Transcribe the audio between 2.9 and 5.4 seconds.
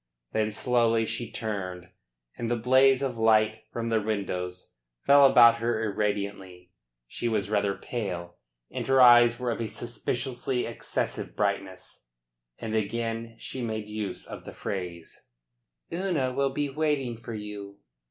of light from the windows fell